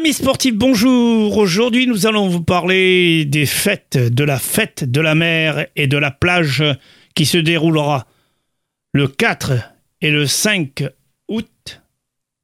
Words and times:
Amis 0.00 0.14
sportifs, 0.14 0.54
bonjour. 0.54 1.36
Aujourd'hui, 1.36 1.86
nous 1.86 2.06
allons 2.06 2.26
vous 2.26 2.42
parler 2.42 3.26
des 3.26 3.44
fêtes, 3.44 3.98
de 3.98 4.24
la 4.24 4.38
fête 4.38 4.90
de 4.90 4.98
la 4.98 5.14
mer 5.14 5.66
et 5.76 5.88
de 5.88 5.98
la 5.98 6.10
plage 6.10 6.64
qui 7.14 7.26
se 7.26 7.36
déroulera 7.36 8.06
le 8.94 9.08
4 9.08 9.52
et 10.00 10.10
le 10.10 10.26
5 10.26 10.84
août 11.28 11.82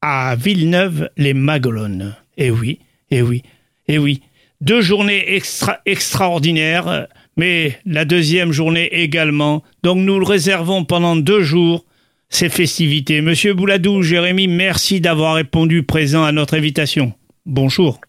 à 0.03 0.37
Villeneuve-les-Maguelones. 0.37 2.15
Eh 2.37 2.51
oui, 2.51 2.81
eh 3.11 3.23
oui, 3.23 3.43
eh 3.89 3.97
oui. 3.97 4.21
Deux 4.61 4.83
journées 4.83 5.35
extra 5.35 5.79
extraordinaires, 5.87 7.07
mais 7.39 7.79
la 7.87 8.05
deuxième 8.05 8.53
journée 8.53 8.89
également. 8.93 9.63
Donc 9.83 9.97
nous 9.97 10.19
le 10.19 10.27
réservons 10.27 10.85
pendant 10.85 11.17
deux 11.17 11.41
jours 11.41 11.87
ces 12.29 12.51
festivités. 12.51 13.23
Monsieur 13.23 13.55
Bouladou, 13.55 14.03
Jérémy, 14.03 14.47
merci 14.47 15.01
d'avoir 15.01 15.37
répondu 15.37 15.85
présent 15.85 16.23
à 16.23 16.33
notre 16.33 16.55
invitation. 16.55 17.15
Bonjour. 17.47 18.01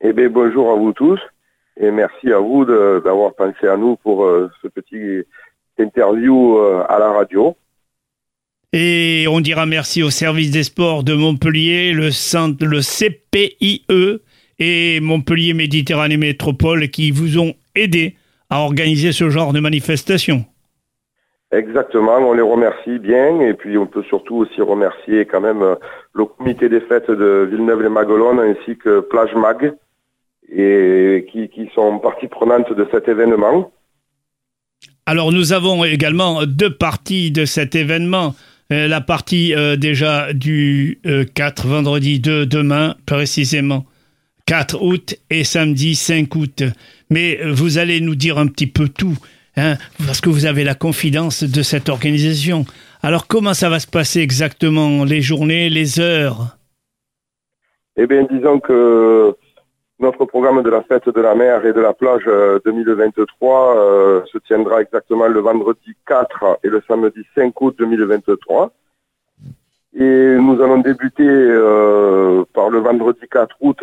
Eh 0.00 0.12
bien, 0.12 0.30
bonjour 0.30 0.70
à 0.70 0.76
vous 0.76 0.92
tous 0.92 1.18
et 1.78 1.90
merci 1.90 2.32
à 2.32 2.38
vous 2.38 2.64
d'avoir 2.64 3.34
pensé 3.34 3.66
à 3.66 3.76
nous 3.76 3.96
pour 3.96 4.24
euh, 4.24 4.48
ce 4.62 4.68
petit 4.68 5.26
interview 5.78 6.58
euh, 6.58 6.84
à 6.88 6.98
la 7.00 7.10
radio. 7.10 7.56
Et 8.72 9.26
on 9.28 9.40
dira 9.40 9.66
merci 9.66 10.02
au 10.02 10.10
service 10.10 10.52
des 10.52 10.62
sports 10.62 11.02
de 11.02 11.14
Montpellier, 11.14 11.92
le, 11.92 12.12
centre, 12.12 12.64
le 12.64 12.80
CPIE 12.80 13.84
et 14.58 15.00
Montpellier 15.00 15.52
Méditerranée 15.52 16.16
Métropole 16.16 16.88
qui 16.88 17.10
vous 17.10 17.38
ont 17.38 17.54
aidé 17.74 18.16
à 18.50 18.60
organiser 18.60 19.12
ce 19.12 19.30
genre 19.30 19.52
de 19.52 19.60
manifestation. 19.60 20.44
Exactement, 21.52 22.18
on 22.18 22.32
les 22.32 22.42
remercie 22.42 22.98
bien 22.98 23.40
et 23.40 23.54
puis 23.54 23.78
on 23.78 23.86
peut 23.86 24.02
surtout 24.02 24.36
aussi 24.38 24.60
remercier 24.60 25.26
quand 25.26 25.40
même 25.40 25.62
euh, 25.62 25.76
le 26.12 26.24
comité 26.24 26.68
des 26.68 26.80
fêtes 26.80 27.08
de 27.08 27.46
Villeneuve-les-Maguelones 27.48 28.40
ainsi 28.40 28.76
que 28.76 28.98
Plage 28.98 29.32
Mag 29.36 29.72
et 30.50 31.24
qui, 31.30 31.70
sont 31.72 31.98
partie 31.98 32.26
prenante 32.26 32.72
de 32.72 32.86
cet 32.90 33.06
événement. 33.06 33.70
Alors 35.06 35.30
nous 35.30 35.52
avons 35.52 35.84
également 35.84 36.44
deux 36.46 36.74
parties 36.74 37.30
de 37.30 37.44
cet 37.44 37.76
événement. 37.76 38.34
Euh, 38.72 38.88
la 38.88 39.00
partie 39.00 39.54
euh, 39.54 39.76
déjà 39.76 40.32
du 40.32 41.00
4 41.34 41.68
vendredi 41.68 42.18
de 42.18 42.44
demain 42.44 42.96
précisément 43.06 43.86
4 44.46 44.82
août 44.82 45.14
et 45.30 45.44
samedi 45.44 45.94
5 45.94 46.34
août. 46.34 46.64
Mais 47.08 47.38
vous 47.52 47.78
allez 47.78 48.00
nous 48.00 48.16
dire 48.16 48.36
un 48.38 48.48
petit 48.48 48.66
peu 48.66 48.88
tout. 48.88 49.16
Hein, 49.58 49.76
parce 50.06 50.20
que 50.20 50.28
vous 50.28 50.44
avez 50.44 50.64
la 50.64 50.74
confidence 50.74 51.42
de 51.42 51.62
cette 51.62 51.88
organisation. 51.88 52.66
Alors 53.02 53.26
comment 53.26 53.54
ça 53.54 53.70
va 53.70 53.80
se 53.80 53.86
passer 53.86 54.20
exactement, 54.20 55.04
les 55.04 55.22
journées, 55.22 55.70
les 55.70 55.98
heures? 55.98 56.56
Eh 57.96 58.06
bien, 58.06 58.26
disons 58.30 58.60
que 58.60 59.34
notre 59.98 60.26
programme 60.26 60.62
de 60.62 60.68
la 60.68 60.82
fête 60.82 61.08
de 61.08 61.20
la 61.22 61.34
mer 61.34 61.64
et 61.64 61.72
de 61.72 61.80
la 61.80 61.94
plage 61.94 62.24
2023 62.66 63.76
euh, 63.76 63.78
euh, 63.78 64.22
se 64.30 64.36
tiendra 64.38 64.82
exactement 64.82 65.26
le 65.26 65.40
vendredi 65.40 65.96
4 66.06 66.58
et 66.62 66.68
le 66.68 66.82
samedi 66.86 67.22
5 67.34 67.58
août 67.62 67.74
2023. 67.78 68.72
Et 69.98 70.36
nous 70.38 70.60
allons 70.60 70.78
débuter 70.78 71.26
euh, 71.26 72.44
par 72.52 72.68
le 72.68 72.80
vendredi 72.80 73.26
4 73.30 73.56
août 73.60 73.82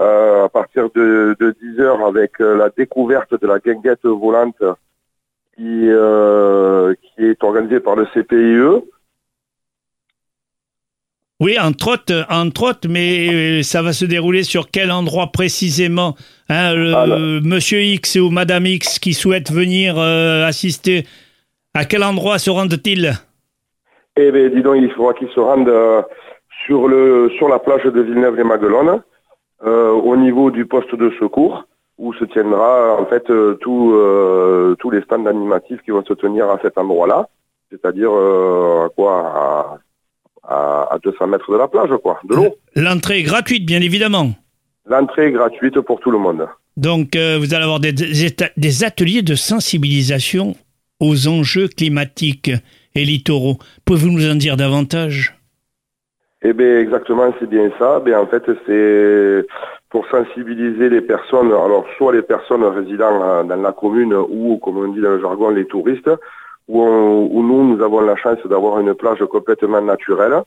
à 0.00 0.48
partir 0.52 0.90
de, 0.90 1.36
de 1.38 1.54
10 1.60 1.80
heures 1.80 2.04
avec 2.04 2.40
la 2.40 2.70
découverte 2.70 3.40
de 3.40 3.46
la 3.46 3.60
guinguette 3.60 4.04
volante 4.04 4.62
qui, 5.58 5.90
euh, 5.90 6.94
qui 7.02 7.24
est 7.24 7.42
organisé 7.42 7.80
par 7.80 7.96
le 7.96 8.06
CPIE. 8.06 8.84
Oui, 11.40 11.56
entre 11.58 11.92
autres, 11.92 12.26
entre 12.30 12.70
autres, 12.70 12.88
mais 12.88 13.58
euh, 13.58 13.62
ça 13.62 13.82
va 13.82 13.92
se 13.92 14.04
dérouler 14.04 14.42
sur 14.42 14.70
quel 14.70 14.90
endroit 14.90 15.28
précisément 15.28 16.14
hein, 16.48 16.74
Monsieur 17.44 17.80
X 17.80 18.16
ou 18.16 18.30
Madame 18.30 18.66
X 18.66 18.98
qui 18.98 19.14
souhaitent 19.14 19.52
venir 19.52 19.96
euh, 19.98 20.46
assister, 20.46 21.04
à 21.74 21.84
quel 21.84 22.02
endroit 22.02 22.38
se 22.38 22.50
rendent-ils? 22.50 23.12
Eh 24.16 24.32
bien, 24.32 24.48
dis 24.48 24.62
donc, 24.62 24.76
il 24.78 24.90
faudra 24.90 25.14
qu'ils 25.14 25.28
se 25.28 25.38
rendent 25.38 26.04
sur, 26.66 26.88
le, 26.88 27.30
sur 27.36 27.48
la 27.48 27.60
plage 27.60 27.84
de 27.84 28.00
Villeneuve-les-Maguelones, 28.00 29.00
au 29.64 30.16
niveau 30.16 30.50
du 30.50 30.66
poste 30.66 30.94
de 30.96 31.10
secours 31.20 31.67
où 31.98 32.14
se 32.14 32.24
tiendra 32.24 32.96
en 33.00 33.06
fait 33.06 33.28
euh, 33.30 33.54
tout, 33.60 33.92
euh, 33.94 34.76
tous 34.78 34.90
les 34.90 35.02
stands 35.02 35.26
animatifs 35.26 35.82
qui 35.82 35.90
vont 35.90 36.04
se 36.04 36.14
tenir 36.14 36.48
à 36.48 36.58
cet 36.62 36.78
endroit-là, 36.78 37.28
c'est-à-dire 37.70 38.10
euh, 38.12 38.88
quoi? 38.96 39.80
À, 40.50 40.88
à, 40.90 40.98
200 41.02 41.26
mètres 41.26 41.52
de 41.52 41.58
la 41.58 41.68
plage, 41.68 41.90
quoi, 42.02 42.20
de 42.24 42.34
l'eau. 42.34 42.56
L'entrée 42.74 43.18
est 43.18 43.22
gratuite, 43.22 43.66
bien 43.66 43.82
évidemment. 43.82 44.30
L'entrée 44.86 45.26
est 45.26 45.32
gratuite 45.32 45.78
pour 45.80 46.00
tout 46.00 46.10
le 46.10 46.16
monde. 46.18 46.46
Donc 46.78 47.16
vous 47.16 47.54
allez 47.54 47.64
avoir 47.64 47.80
des, 47.80 47.92
des 47.92 48.84
ateliers 48.84 49.20
de 49.20 49.34
sensibilisation 49.34 50.54
aux 51.00 51.28
enjeux 51.28 51.68
climatiques 51.68 52.50
et 52.94 53.04
littoraux. 53.04 53.58
Pouvez-vous 53.84 54.10
nous 54.10 54.30
en 54.30 54.36
dire 54.36 54.56
davantage? 54.56 55.34
Eh 56.42 56.52
bien, 56.52 56.78
exactement, 56.78 57.34
c'est 57.38 57.48
bien 57.48 57.70
ça. 57.78 58.00
Ben, 58.00 58.16
en 58.16 58.26
fait, 58.26 58.44
c'est 58.66 59.46
pour 59.90 60.06
sensibiliser 60.08 60.90
les 60.90 61.00
personnes, 61.00 61.50
alors 61.52 61.86
soit 61.96 62.12
les 62.12 62.22
personnes 62.22 62.64
résidant 62.64 63.44
dans 63.44 63.62
la 63.62 63.72
commune 63.72 64.14
ou, 64.14 64.58
comme 64.62 64.76
on 64.78 64.88
dit 64.88 65.00
dans 65.00 65.10
le 65.10 65.20
jargon, 65.20 65.50
les 65.50 65.66
touristes, 65.66 66.10
où, 66.68 67.42
nous, 67.42 67.64
nous 67.64 67.82
avons 67.82 68.00
la 68.00 68.16
chance 68.16 68.38
d'avoir 68.44 68.80
une 68.80 68.94
plage 68.94 69.24
complètement 69.30 69.80
naturelle. 69.80 70.42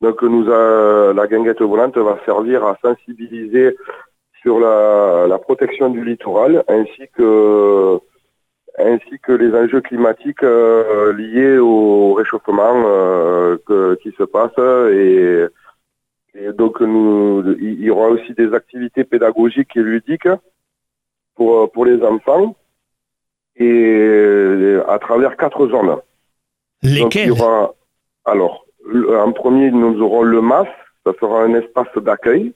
Donc 0.00 0.22
nous 0.22 0.44
la 0.44 1.26
guinguette 1.26 1.60
volante 1.60 1.98
va 1.98 2.18
servir 2.24 2.64
à 2.64 2.78
sensibiliser 2.80 3.76
sur 4.40 4.58
la, 4.58 5.38
protection 5.38 5.90
du 5.90 6.02
littoral 6.02 6.64
ainsi 6.68 7.02
que 7.14 7.98
ainsi 8.78 9.18
que 9.22 9.32
les 9.32 9.54
enjeux 9.54 9.82
climatiques 9.82 10.42
euh, 10.42 11.12
liés 11.12 11.58
au 11.58 12.14
réchauffement 12.14 12.82
euh, 12.86 13.56
qui 14.02 14.12
se 14.16 14.22
passe 14.22 14.56
et 14.92 15.44
et 16.34 16.52
donc, 16.52 16.80
nous, 16.80 17.56
il 17.60 17.80
y 17.80 17.90
aura 17.90 18.08
aussi 18.08 18.32
des 18.34 18.52
activités 18.54 19.04
pédagogiques 19.04 19.76
et 19.76 19.82
ludiques 19.82 20.28
pour, 21.34 21.70
pour 21.72 21.84
les 21.84 22.02
enfants 22.02 22.56
et 23.56 24.76
à 24.88 24.98
travers 24.98 25.36
quatre 25.36 25.68
zones. 25.68 25.96
Lesquelles? 26.82 27.32
Alors, 28.24 28.64
en 29.26 29.32
premier, 29.32 29.70
nous 29.70 30.00
aurons 30.00 30.22
le 30.22 30.40
MAS, 30.40 30.66
ça 31.04 31.12
sera 31.18 31.42
un 31.42 31.54
espace 31.54 31.94
d'accueil 31.96 32.52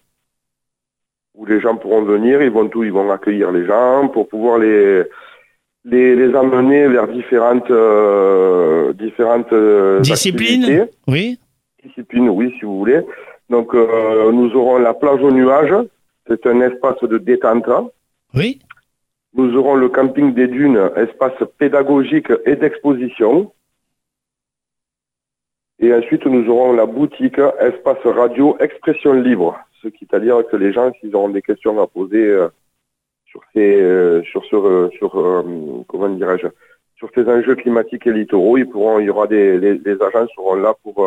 où 1.34 1.46
les 1.46 1.60
gens 1.60 1.76
pourront 1.76 2.02
venir, 2.02 2.42
ils 2.42 2.50
vont 2.50 2.68
tout, 2.68 2.84
ils 2.84 2.92
vont 2.92 3.10
accueillir 3.10 3.50
les 3.50 3.66
gens 3.66 4.08
pour 4.08 4.28
pouvoir 4.28 4.58
les 4.58 5.02
les, 5.84 6.16
les 6.16 6.34
amener 6.34 6.88
vers 6.88 7.08
différentes 7.08 7.70
euh, 7.70 8.92
différentes 8.94 9.52
euh, 9.52 10.00
disciplines? 10.00 10.88
Oui. 11.06 11.38
Disciplines, 11.82 12.30
oui, 12.30 12.54
si 12.58 12.64
vous 12.64 12.78
voulez. 12.78 13.00
Donc, 13.54 13.72
euh, 13.72 14.32
nous 14.32 14.52
aurons 14.56 14.78
la 14.78 14.94
plage 14.94 15.22
au 15.22 15.30
nuage. 15.30 15.72
C'est 16.26 16.44
un 16.44 16.60
espace 16.60 17.00
de 17.04 17.18
détente. 17.18 17.70
Oui. 18.34 18.58
Nous 19.34 19.56
aurons 19.56 19.76
le 19.76 19.88
camping 19.88 20.34
des 20.34 20.48
dunes, 20.48 20.90
espace 20.96 21.40
pédagogique 21.56 22.32
et 22.46 22.56
d'exposition. 22.56 23.52
Et 25.78 25.94
ensuite, 25.94 26.26
nous 26.26 26.48
aurons 26.50 26.72
la 26.72 26.86
boutique, 26.86 27.38
espace 27.60 28.04
radio, 28.04 28.56
expression 28.58 29.12
libre. 29.12 29.56
Ce 29.80 29.86
qui 29.86 30.04
est 30.04 30.16
à 30.16 30.18
dire 30.18 30.42
que 30.50 30.56
les 30.56 30.72
gens, 30.72 30.90
s'ils 30.98 31.14
auront 31.14 31.28
des 31.28 31.42
questions 31.42 31.80
à 31.80 31.86
poser 31.86 32.26
euh, 32.26 32.48
sur 33.26 33.40
ces, 33.52 33.80
euh, 33.80 34.24
sur, 34.24 34.44
sur, 34.46 34.90
sur 34.98 35.10
comment 35.86 36.08
dirais-je, 36.08 36.48
sur 36.96 37.08
ces 37.14 37.24
enjeux 37.28 37.54
climatiques 37.54 38.08
et 38.08 38.12
littoraux, 38.12 38.56
ils 38.58 38.68
pourront, 38.68 38.98
il 38.98 39.06
y 39.06 39.10
aura 39.10 39.28
des, 39.28 39.58
les, 39.58 39.78
les 39.78 40.02
agents 40.02 40.26
seront 40.34 40.56
là 40.56 40.74
pour 40.82 41.06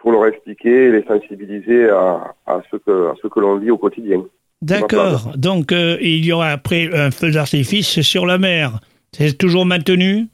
pour 0.00 0.12
leur 0.12 0.26
expliquer 0.26 0.86
et 0.86 0.92
les 0.92 1.04
sensibiliser 1.04 1.88
à, 1.90 2.34
à 2.46 2.60
ce 2.70 2.76
que, 2.76 3.10
à 3.10 3.14
ce 3.22 3.28
que 3.28 3.40
l'on 3.40 3.58
vit 3.58 3.70
au 3.70 3.78
quotidien. 3.78 4.24
D'accord. 4.62 5.32
Donc, 5.36 5.72
euh, 5.72 5.96
il 6.00 6.24
y 6.24 6.32
aura 6.32 6.48
après 6.48 6.90
un 6.92 7.10
feu 7.10 7.30
d'artifice 7.30 8.00
sur 8.00 8.26
la 8.26 8.38
mer. 8.38 8.80
C'est 9.12 9.36
toujours 9.36 9.64
maintenu? 9.64 10.26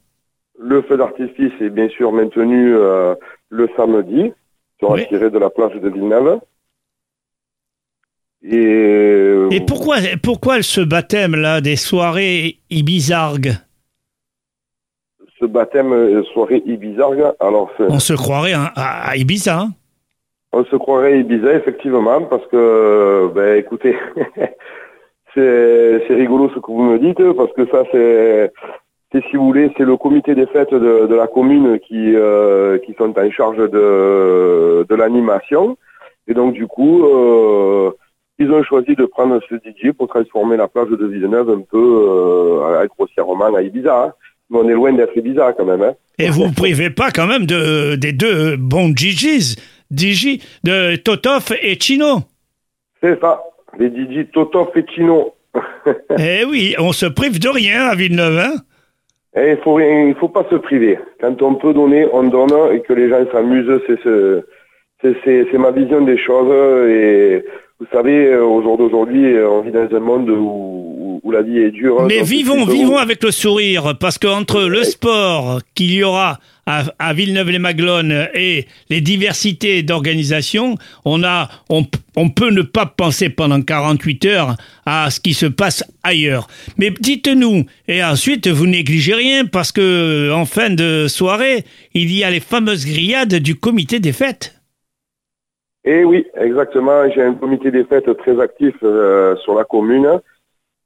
Le 0.59 0.83
feu 0.83 0.97
d'artifice 0.97 1.53
est 1.61 1.71
bien 1.71 1.89
sûr 1.89 2.13
maintenu 2.13 2.75
euh, 2.75 3.15
le 3.51 3.69
samedi, 3.77 4.33
sera 4.81 5.01
tiré 5.03 5.31
de 5.31 5.39
la 5.39 5.51
plage 5.51 5.75
de 5.81 5.89
Villeneuve. 5.89 6.41
Et, 8.43 8.57
euh, 8.57 9.49
et 9.51 9.61
pourquoi, 9.61 9.97
pourquoi 10.23 10.63
ce 10.63 10.81
baptême-là 10.81 11.61
des 11.61 11.77
soirées 11.77 12.59
ibizargues 12.71 13.55
ce 15.47 15.53
baptême 15.53 15.93
euh, 15.93 16.23
soirée 16.33 16.63
Ibiza. 16.67 17.07
Alors, 17.41 17.71
on 17.79 18.01
se 18.01 18.15
croirait 18.15 18.55
à, 18.55 19.17
Ibiza. 19.17 19.61
Hein 19.61 19.69
on 20.53 20.65
se 20.65 20.77
croirait 20.77 21.21
Ibiza, 21.21 21.55
effectivement, 21.55 22.23
parce 22.23 22.47
que, 22.47 23.31
ben, 23.35 23.57
écoutez, 23.57 23.97
c'est 25.35 26.15
rigolo 26.15 26.51
ce 26.55 26.59
que 26.61 26.67
vous 26.71 26.83
me 26.83 26.99
dites, 26.99 27.23
parce 27.35 27.53
que 27.53 27.67
ça, 27.67 27.85
c'est, 27.93 28.53
si 29.31 29.37
vous 29.37 29.47
voulez, 29.47 29.71
c'est 29.77 29.85
le 29.85 29.97
comité 29.97 30.35
des 30.35 30.47
fêtes 30.47 30.75
de, 30.75 31.15
la 31.15 31.27
commune 31.27 31.79
qui, 31.81 32.15
euh, 32.15 32.79
qui 32.79 32.95
sont 32.95 33.17
en 33.17 33.31
charge 33.31 33.59
de, 33.59 34.87
de 34.89 34.95
l'animation. 34.95 35.77
Et 36.29 36.35
donc, 36.35 36.55
du 36.55 36.67
coup, 36.67 37.05
euh, 37.05 37.91
ils 38.39 38.51
ont 38.51 38.63
choisi 38.63 38.95
de 38.95 39.07
prendre 39.07 39.41
ce 39.49 39.55
DJ 39.55 39.93
pour 39.93 40.09
transformer 40.09 40.57
la 40.57 40.69
plage 40.69 40.89
de 40.89 41.07
Villeneuve 41.07 41.51
un 41.51 41.63
peu 41.63 42.07
euh, 42.09 42.87
grossièrement 42.97 43.55
à 43.55 43.63
Ibiza. 43.63 44.05
Hein. 44.05 44.13
Mais 44.51 44.59
on 44.59 44.69
est 44.69 44.75
loin 44.75 44.93
d'être 44.93 45.17
Ibiza 45.17 45.53
quand 45.53 45.65
même. 45.65 45.83
Hein. 45.83 45.95
Et 46.19 46.31
vous 46.31 46.47
ne 46.47 46.55
privez 46.55 46.91
pas 46.91 47.11
quand 47.11 47.27
même 47.27 47.47
de, 47.47 47.97
des 47.97 48.13
deux 48.13 48.57
bons 48.57 48.93
DJs, 48.95 49.57
DJ, 49.91 50.41
de 50.65 50.97
Totof 50.97 51.53
et 51.63 51.79
Chino. 51.79 52.21
C'est 53.03 53.21
ça, 53.21 53.43
les 53.79 53.89
DJ 53.89 54.31
Totof 54.33 54.77
et 54.77 54.85
Chino. 54.89 55.35
eh 56.19 56.45
oui, 56.45 56.75
on 56.79 56.93
se 56.93 57.07
prive 57.07 57.39
de 57.39 57.49
rien 57.49 57.87
à 57.87 57.95
Villeneuve, 57.95 58.39
hein 58.39 58.55
eh, 59.37 59.51
il 59.51 59.59
faut 59.59 59.79
il 59.79 60.15
faut 60.19 60.31
pas 60.31 60.47
se 60.51 60.57
priver. 60.57 60.99
Quand 61.21 61.41
on 61.43 61.57
peut 61.57 61.75
donner, 61.75 62.07
on 62.13 62.25
donne 62.25 62.75
et 62.75 62.81
que 62.81 62.95
les 62.95 63.11
gens 63.11 63.25
s'amusent, 63.31 63.81
c'est 63.87 64.01
ce, 64.03 64.43
c'est 65.03 65.59
ma 65.59 65.71
vision 65.73 66.01
des 66.01 66.17
choses 66.17 66.89
et 66.89 67.45
vous 67.79 67.87
savez, 67.93 68.35
au 68.37 68.63
jour 68.63 68.79
d'aujourd'hui, 68.79 69.35
on 69.39 69.61
vit 69.61 69.71
dans 69.71 69.87
un 69.95 70.01
monde 70.01 70.31
où, 70.31 71.21
où, 71.23 71.31
la 71.31 71.43
vie 71.43 71.59
est 71.59 71.71
dure. 71.71 72.07
Mais 72.07 72.23
vivons, 72.23 72.65
vivons 72.65 72.97
avec 72.97 73.23
le 73.23 73.31
sourire, 73.31 73.95
parce 74.01 74.17
qu'entre 74.17 74.63
le 74.63 74.83
sport 74.83 75.61
qu'il 75.75 75.93
y 75.93 76.03
aura 76.03 76.39
à, 76.65 77.13
Villeneuve-les-Maglones 77.13 78.29
et 78.35 78.67
les 78.89 79.01
diversités 79.03 79.83
d'organisation, 79.83 80.77
on 81.05 81.23
a, 81.23 81.49
on, 81.69 81.87
on, 82.17 82.31
peut 82.31 82.51
ne 82.51 82.63
pas 82.63 82.87
penser 82.87 83.29
pendant 83.29 83.61
48 83.61 84.25
heures 84.25 84.57
à 84.87 85.11
ce 85.11 85.21
qui 85.21 85.35
se 85.35 85.47
passe 85.47 85.85
ailleurs. 86.03 86.49
Mais 86.79 86.91
dites-nous, 86.91 87.67
et 87.89 88.03
ensuite 88.03 88.49
vous 88.49 88.67
négligez 88.67 89.15
rien, 89.15 89.45
parce 89.45 89.71
que 89.71 90.33
en 90.33 90.47
fin 90.47 90.71
de 90.71 91.07
soirée, 91.09 91.65
il 91.95 92.11
y 92.13 92.25
a 92.25 92.31
les 92.31 92.41
fameuses 92.41 92.87
grillades 92.87 93.35
du 93.35 93.55
comité 93.55 94.01
des 94.01 94.13
fêtes. 94.13 94.56
Et 95.87 96.05
oui, 96.05 96.27
exactement. 96.37 97.09
J'ai 97.15 97.23
un 97.23 97.35
comité 97.35 97.71
des 97.71 97.85
fêtes 97.85 98.15
très 98.19 98.41
actif 98.41 98.75
euh, 98.83 99.37
sur 99.45 99.55
la 99.55 99.65
commune 99.65 100.21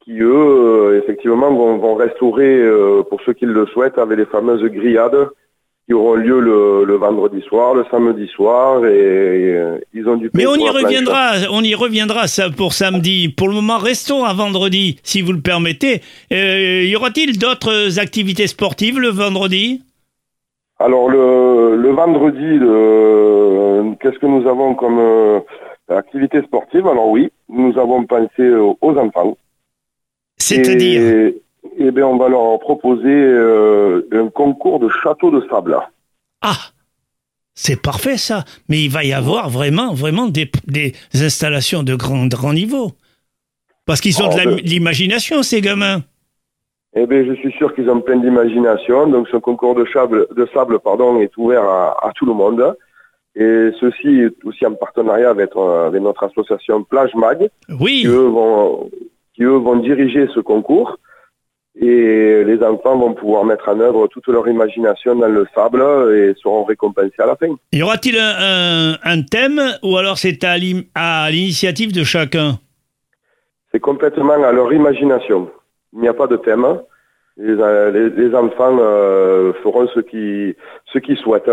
qui, 0.04 0.18
eux, 0.20 0.30
euh, 0.30 1.00
effectivement, 1.02 1.52
vont, 1.52 1.94
restaurer, 1.94 2.58
euh, 2.60 3.02
pour 3.08 3.20
ceux 3.24 3.32
qui 3.32 3.46
le 3.46 3.66
souhaitent, 3.66 3.98
avec 3.98 4.18
les 4.18 4.26
fameuses 4.26 4.62
grillades 4.62 5.28
qui 5.86 5.94
auront 5.94 6.14
lieu 6.14 6.38
le, 6.38 6.94
vendredi 6.96 7.40
soir, 7.48 7.74
le 7.74 7.84
samedi 7.90 8.28
soir, 8.28 8.84
et, 8.86 9.56
ils 9.92 10.06
ont 10.06 10.16
du 10.16 10.30
Mais 10.34 10.46
on 10.46 10.54
y 10.54 10.68
reviendra, 10.68 11.32
on 11.50 11.62
y 11.64 11.74
reviendra 11.74 12.28
ça 12.28 12.48
pour 12.50 12.74
samedi. 12.74 13.28
Pour 13.28 13.48
le 13.48 13.54
moment, 13.54 13.78
restons 13.78 14.24
à 14.24 14.32
vendredi, 14.32 14.98
si 15.02 15.20
vous 15.22 15.32
le 15.32 15.40
permettez. 15.40 16.02
y 16.30 16.94
aura-t-il 16.94 17.38
d'autres 17.38 17.98
activités 17.98 18.46
sportives 18.46 19.00
le 19.00 19.08
vendredi? 19.08 19.82
Alors 20.80 21.08
le, 21.08 21.90
vendredi, 21.90 22.58
qu'est-ce 24.00 24.18
que 24.18 24.26
nous 24.26 24.48
avons 24.48 24.74
comme 24.74 24.98
euh, 24.98 25.40
activité 25.88 26.42
sportive? 26.42 26.86
Alors 26.86 27.08
oui, 27.08 27.30
nous 27.48 27.78
avons 27.78 28.04
pensé 28.06 28.48
aux 28.48 28.96
enfants. 28.96 29.36
C'est-à-dire? 30.38 31.32
Eh 31.78 31.90
bien, 31.90 32.06
on 32.06 32.16
va 32.16 32.28
leur 32.28 32.58
proposer 32.60 33.08
euh, 33.08 34.08
un 34.12 34.28
concours 34.28 34.80
de 34.80 34.88
château 35.02 35.30
de 35.30 35.46
sable. 35.50 35.78
Ah 36.40 36.56
c'est 37.62 37.76
parfait 37.76 38.16
ça, 38.16 38.46
mais 38.70 38.82
il 38.82 38.90
va 38.90 39.04
y 39.04 39.12
avoir 39.12 39.50
vraiment, 39.50 39.92
vraiment 39.92 40.28
des, 40.28 40.50
installations 41.12 41.82
de 41.82 41.94
grand, 41.94 42.26
grand 42.26 42.54
niveau. 42.54 42.92
Parce 43.84 44.00
qu'ils 44.00 44.22
ont 44.22 44.28
de 44.28 44.34
oh, 44.34 44.44
ben. 44.44 44.56
l'imagination, 44.64 45.42
ces 45.42 45.60
gamins. 45.60 46.02
Eh 46.96 47.06
bien, 47.06 47.24
je 47.24 47.34
suis 47.34 47.52
sûr 47.52 47.72
qu'ils 47.74 47.88
ont 47.88 48.00
plein 48.00 48.16
d'imagination. 48.16 49.06
Donc, 49.06 49.28
ce 49.28 49.36
concours 49.36 49.74
de 49.74 49.86
sable, 49.92 50.26
de 50.34 50.48
sable 50.52 50.80
pardon, 50.80 51.20
est 51.20 51.36
ouvert 51.36 51.62
à, 51.62 52.10
tout 52.16 52.26
le 52.26 52.32
monde. 52.32 52.76
Et 53.36 53.70
ceci 53.78 54.22
est 54.22 54.44
aussi 54.44 54.66
en 54.66 54.74
partenariat 54.74 55.30
avec, 55.30 55.50
euh, 55.54 55.86
avec 55.86 56.02
notre 56.02 56.24
association 56.24 56.82
Plage 56.82 57.14
Mag. 57.14 57.48
Oui. 57.78 58.00
Qui 58.00 58.08
eux, 58.08 58.26
vont, 58.26 58.90
qui 59.34 59.44
eux 59.44 59.56
vont 59.56 59.76
diriger 59.76 60.26
ce 60.34 60.40
concours. 60.40 60.98
Et 61.80 62.42
les 62.42 62.60
enfants 62.64 62.98
vont 62.98 63.14
pouvoir 63.14 63.44
mettre 63.44 63.68
en 63.68 63.78
œuvre 63.78 64.08
toute 64.08 64.26
leur 64.26 64.48
imagination 64.48 65.14
dans 65.14 65.28
le 65.28 65.46
sable 65.54 65.80
et 66.12 66.34
seront 66.42 66.64
récompensés 66.64 67.12
à 67.20 67.26
la 67.26 67.36
fin. 67.36 67.54
Y 67.72 67.82
aura-t-il 67.82 68.18
un, 68.18 68.96
un, 69.02 69.22
thème 69.22 69.62
ou 69.84 69.96
alors 69.96 70.18
c'est 70.18 70.42
à 70.42 70.58
l'initiative 71.30 71.92
de 71.92 72.02
chacun? 72.02 72.58
C'est 73.70 73.78
complètement 73.78 74.42
à 74.42 74.50
leur 74.50 74.72
imagination. 74.72 75.48
Il 75.92 76.00
n'y 76.00 76.08
a 76.08 76.14
pas 76.14 76.26
de 76.26 76.36
thème. 76.36 76.66
Les, 77.36 77.54
les, 78.10 78.34
enfants 78.34 78.76
euh, 78.80 79.52
feront 79.62 79.88
ce 79.94 80.00
qu'ils 80.00 80.54
ce 80.92 81.14
souhaitent 81.22 81.50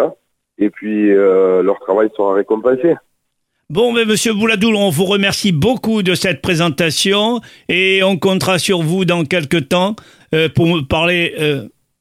et 0.57 0.69
puis 0.69 1.11
euh, 1.11 1.63
leur 1.63 1.79
travail 1.79 2.09
sera 2.15 2.33
récompensé. 2.33 2.95
Bon, 3.69 3.93
mais 3.93 4.05
Monsieur 4.05 4.33
Bouladoul, 4.33 4.75
on 4.75 4.89
vous 4.89 5.05
remercie 5.05 5.51
beaucoup 5.51 6.03
de 6.03 6.13
cette 6.13 6.41
présentation 6.41 7.41
et 7.69 8.01
on 8.03 8.17
comptera 8.17 8.59
sur 8.59 8.81
vous 8.81 9.05
dans 9.05 9.23
quelques 9.23 9.69
temps 9.69 9.95
euh, 10.33 10.49
pour 10.53 10.65
me 10.65 10.81
parler 10.81 11.35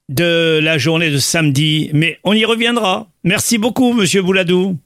de 0.08 0.60
la 0.62 0.78
journée 0.78 1.10
de 1.10 1.18
samedi. 1.18 1.90
Mais 1.92 2.18
on 2.24 2.32
y 2.32 2.44
reviendra. 2.44 3.06
Merci 3.24 3.58
beaucoup, 3.58 3.92
Monsieur 3.92 4.22
Bouladou. 4.22 4.76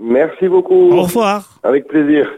Merci 0.00 0.48
beaucoup. 0.48 0.92
Au 0.92 1.02
revoir. 1.02 1.58
Avec 1.62 1.88
plaisir. 1.88 2.30